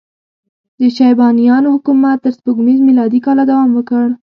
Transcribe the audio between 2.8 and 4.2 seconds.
میلادي کاله دوام وکړ.